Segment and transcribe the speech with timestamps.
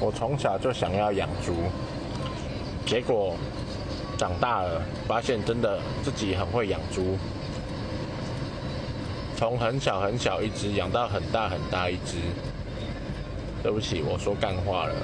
[0.00, 1.54] 我从小就想要养猪
[2.86, 3.34] 结果
[4.16, 7.16] 长大了发现真的自己很会养猪
[9.36, 12.16] 从很小很小一只养到很大很大一只。
[13.62, 14.94] 对不起我说干话了。